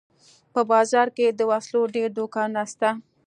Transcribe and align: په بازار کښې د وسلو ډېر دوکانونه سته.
په 0.53 0.61
بازار 0.71 1.07
کښې 1.15 1.27
د 1.33 1.41
وسلو 1.51 1.81
ډېر 1.95 2.09
دوکانونه 2.19 2.63
سته. 2.71 2.89